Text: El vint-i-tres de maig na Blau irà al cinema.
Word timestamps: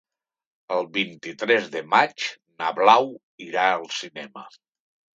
El 0.77 0.89
vint-i-tres 0.95 1.69
de 1.77 1.85
maig 1.93 2.27
na 2.65 2.75
Blau 2.81 3.15
irà 3.51 3.71
al 3.79 3.89
cinema. 4.03 4.51